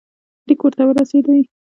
[0.47, 1.39] لیک ورته ورسېدی.